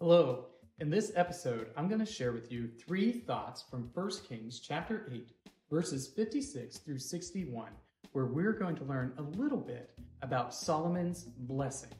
[0.00, 0.44] Hello.
[0.78, 5.10] In this episode, I'm going to share with you three thoughts from 1 Kings chapter
[5.12, 5.32] 8,
[5.68, 7.72] verses 56 through 61,
[8.12, 9.90] where we're going to learn a little bit
[10.22, 11.90] about Solomon's blessing.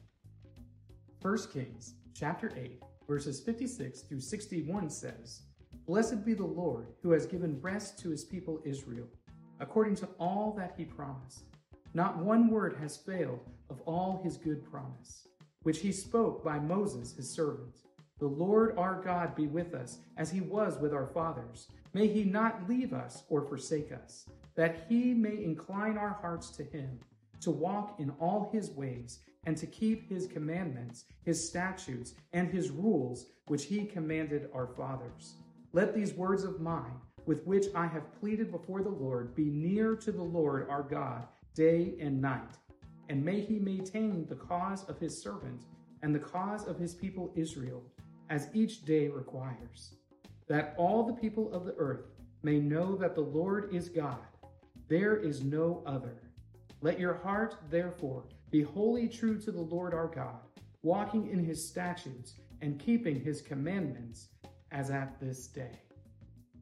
[1.21, 5.41] 1 Kings chapter 8, verses 56 through 61 says,
[5.85, 9.07] Blessed be the Lord who has given rest to his people Israel,
[9.59, 11.43] according to all that he promised.
[11.93, 15.27] Not one word has failed of all his good promise,
[15.63, 17.75] which he spoke by Moses his servant.
[18.19, 21.69] The Lord our God be with us, as he was with our fathers.
[21.93, 26.63] May he not leave us or forsake us, that he may incline our hearts to
[26.63, 26.99] him,
[27.39, 32.69] to walk in all his ways, and to keep his commandments, his statutes, and his
[32.69, 35.35] rules, which he commanded our fathers.
[35.71, 39.95] Let these words of mine, with which I have pleaded before the Lord, be near
[39.95, 41.25] to the Lord our God
[41.55, 42.57] day and night.
[43.07, 45.63] And may he maintain the cause of his servant
[46.03, 47.83] and the cause of his people Israel
[48.29, 49.95] as each day requires,
[50.47, 52.05] that all the people of the earth
[52.43, 54.19] may know that the Lord is God.
[54.87, 56.21] There is no other.
[56.81, 60.39] Let your heart, therefore, be wholly true to the Lord our God,
[60.81, 64.29] walking in his statutes and keeping his commandments
[64.71, 65.81] as at this day.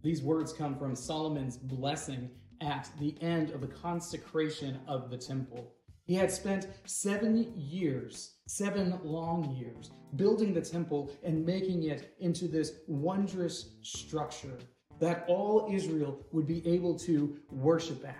[0.03, 2.29] These words come from Solomon's blessing
[2.61, 5.73] at the end of the consecration of the temple.
[6.07, 12.47] He had spent seven years, seven long years, building the temple and making it into
[12.47, 14.57] this wondrous structure
[15.01, 18.15] that all Israel would be able to worship at.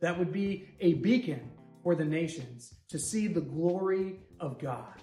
[0.00, 1.50] That would be a beacon
[1.82, 5.02] for the nations to see the glory of God.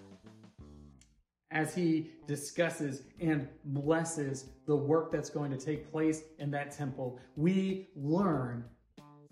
[1.51, 7.19] As he discusses and blesses the work that's going to take place in that temple,
[7.35, 8.63] we learn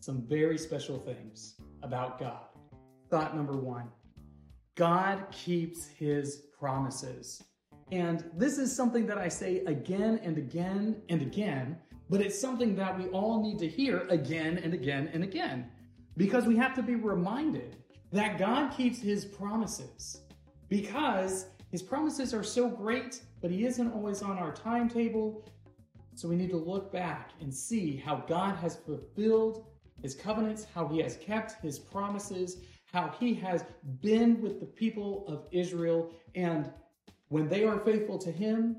[0.01, 2.46] some very special things about God.
[3.09, 3.89] Thought number one
[4.75, 7.43] God keeps his promises.
[7.91, 11.77] And this is something that I say again and again and again,
[12.09, 15.69] but it's something that we all need to hear again and again and again
[16.17, 17.77] because we have to be reminded
[18.11, 20.21] that God keeps his promises
[20.69, 25.47] because his promises are so great, but he isn't always on our timetable.
[26.15, 29.65] So we need to look back and see how God has fulfilled
[30.01, 32.57] his covenants, how he has kept his promises,
[32.97, 33.63] how he has
[34.01, 36.67] been with the people of Israel, and
[37.27, 38.75] when they are faithful to him,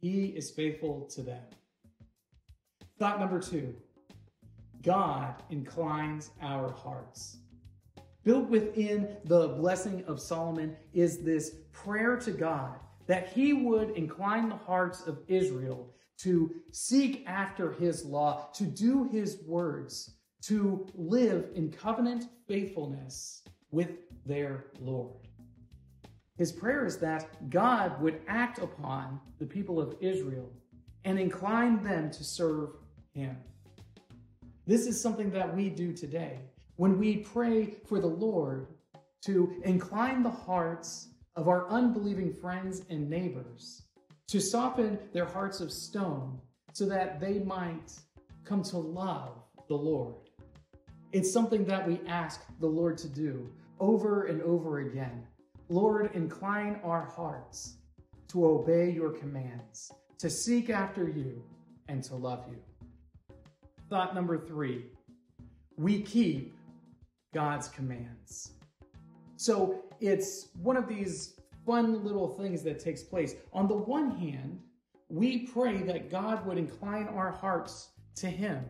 [0.00, 1.42] he is faithful to them.
[2.98, 3.72] Thought number two
[4.82, 7.36] God inclines our hearts.
[8.24, 14.48] Built within the blessing of Solomon is this prayer to God that he would incline
[14.48, 20.16] the hearts of Israel to seek after his law, to do his words,
[20.46, 23.90] to live in covenant faithfulness with
[24.26, 25.28] their Lord.
[26.36, 30.50] His prayer is that God would act upon the people of Israel
[31.04, 32.70] and incline them to serve
[33.12, 33.36] him.
[34.66, 36.40] This is something that we do today
[36.76, 38.66] when we pray for the Lord
[39.22, 43.82] to incline the hearts of our unbelieving friends and neighbors,
[44.28, 46.38] to soften their hearts of stone
[46.72, 47.92] so that they might
[48.44, 50.14] come to love the Lord.
[51.14, 53.48] It's something that we ask the Lord to do
[53.78, 55.22] over and over again.
[55.68, 57.76] Lord, incline our hearts
[58.30, 61.40] to obey your commands, to seek after you,
[61.86, 62.58] and to love you.
[63.88, 64.86] Thought number three
[65.76, 66.52] we keep
[67.32, 68.54] God's commands.
[69.36, 73.36] So it's one of these fun little things that takes place.
[73.52, 74.58] On the one hand,
[75.08, 78.64] we pray that God would incline our hearts to Him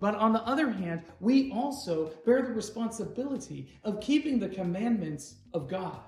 [0.00, 5.68] but on the other hand, we also bear the responsibility of keeping the commandments of
[5.68, 6.00] God,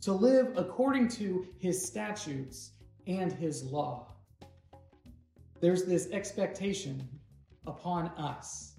[0.00, 2.72] to live according to his statutes
[3.06, 4.14] and his law.
[5.60, 7.06] There's this expectation
[7.66, 8.74] upon us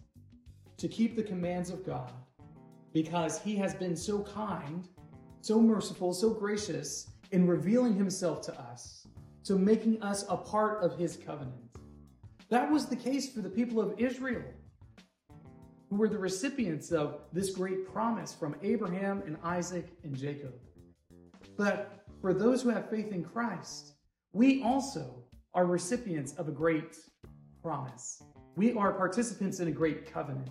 [0.77, 2.11] to keep the commands of God
[2.91, 4.87] because he has been so kind,
[5.41, 9.07] so merciful, so gracious in revealing himself to us,
[9.43, 11.70] to making us a part of his covenant.
[12.51, 14.43] That was the case for the people of Israel,
[15.89, 20.53] who were the recipients of this great promise from Abraham and Isaac and Jacob.
[21.57, 23.93] But for those who have faith in Christ,
[24.33, 26.97] we also are recipients of a great
[27.63, 28.21] promise.
[28.57, 30.49] We are participants in a great covenant.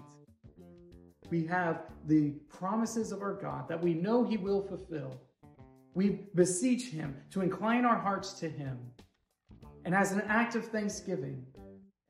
[1.29, 5.21] We have the promises of our God that we know He will fulfill.
[5.93, 8.79] We beseech Him to incline our hearts to Him.
[9.85, 11.45] And as an act of thanksgiving,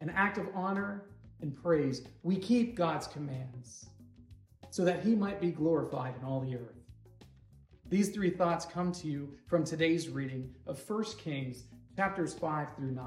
[0.00, 1.04] an act of honor
[1.40, 3.86] and praise, we keep God's commands
[4.70, 6.80] so that he might be glorified in all the earth.
[7.88, 11.64] These three thoughts come to you from today's reading of 1 Kings
[11.96, 13.04] chapters 5 through 9.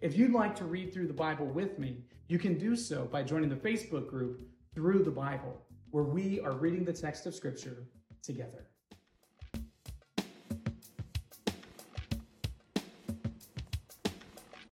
[0.00, 3.22] If you'd like to read through the Bible with me, you can do so by
[3.22, 4.42] joining the Facebook group
[4.74, 7.84] Through the Bible, where we are reading the text of Scripture
[8.22, 8.66] together.